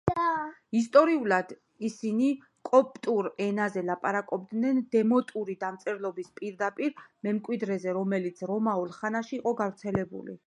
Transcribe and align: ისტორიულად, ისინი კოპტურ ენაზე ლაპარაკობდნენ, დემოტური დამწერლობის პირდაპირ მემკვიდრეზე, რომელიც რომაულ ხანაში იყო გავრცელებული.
ისტორიულად, 0.77 1.51
ისინი 1.89 2.29
კოპტურ 2.69 3.29
ენაზე 3.47 3.83
ლაპარაკობდნენ, 3.91 4.81
დემოტური 4.97 5.57
დამწერლობის 5.65 6.33
პირდაპირ 6.41 7.05
მემკვიდრეზე, 7.29 7.95
რომელიც 7.99 8.45
რომაულ 8.53 8.95
ხანაში 9.01 9.41
იყო 9.43 9.55
გავრცელებული. 9.63 10.37